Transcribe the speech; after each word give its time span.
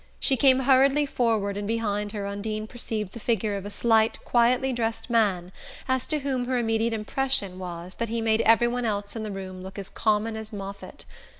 She 0.19 0.35
came 0.35 0.61
hurriedly 0.61 1.05
forward 1.05 1.57
and 1.57 1.67
behind 1.67 2.11
her 2.11 2.25
Undine 2.25 2.65
perceived 2.65 3.13
the 3.13 3.19
figure 3.19 3.55
of 3.55 3.67
a 3.67 3.69
slight 3.69 4.17
quietly 4.25 4.73
dressed 4.73 5.11
man, 5.11 5.51
as 5.87 6.07
to 6.07 6.21
whom 6.21 6.45
her 6.45 6.57
immediate 6.57 6.91
impression 6.93 7.59
was 7.59 7.93
that 7.93 8.09
he 8.09 8.19
made 8.19 8.41
every 8.41 8.67
one 8.67 8.83
else 8.85 9.15
in 9.15 9.21
the 9.21 9.29
room 9.29 9.61
look 9.61 9.77
as 9.77 9.89
common 9.89 10.35
as 10.35 10.51
Moffatt. 10.51 11.05